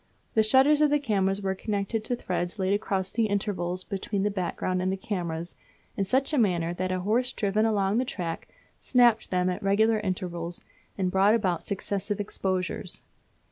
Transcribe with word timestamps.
The 0.33 0.41
shutters 0.41 0.81
of 0.81 0.89
the 0.89 0.97
cameras 0.97 1.43
were 1.43 1.53
connected 1.53 2.03
to 2.05 2.15
threads 2.15 2.57
laid 2.57 2.73
across 2.73 3.11
the 3.11 3.27
interval 3.27 3.77
between 3.87 4.23
the 4.23 4.31
background 4.31 4.81
and 4.81 4.91
the 4.91 4.97
cameras 4.97 5.55
in 5.95 6.05
such 6.05 6.33
a 6.33 6.39
manner 6.39 6.73
that 6.73 6.91
a 6.91 7.01
horse 7.01 7.31
driven 7.31 7.65
along 7.67 7.99
the 7.99 8.03
track 8.03 8.47
snapped 8.79 9.29
them 9.29 9.47
at 9.47 9.61
regular 9.61 9.99
intervals, 9.99 10.65
and 10.97 11.11
brought 11.11 11.35
about 11.35 11.63
successive 11.63 12.19
exposures. 12.19 13.03